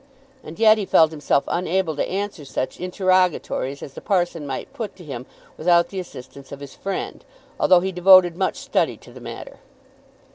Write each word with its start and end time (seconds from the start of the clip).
And 0.43 0.57
yet 0.57 0.79
he 0.79 0.85
felt 0.87 1.11
himself 1.11 1.43
unable 1.47 1.95
to 1.95 2.03
answer 2.03 2.43
such 2.43 2.79
interrogatories 2.79 3.83
as 3.83 3.93
the 3.93 4.01
parson 4.01 4.47
might 4.47 4.73
put 4.73 4.95
to 4.95 5.03
him 5.03 5.27
without 5.57 5.89
the 5.89 5.99
assistance 5.99 6.51
of 6.51 6.59
his 6.59 6.73
friend, 6.73 7.23
although 7.59 7.81
he 7.81 7.91
devoted 7.91 8.35
much 8.35 8.55
study 8.57 8.97
to 8.97 9.11
the 9.11 9.21
matter. 9.21 9.59